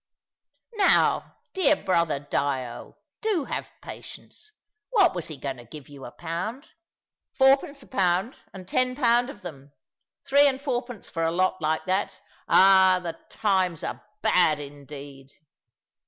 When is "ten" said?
8.67-8.95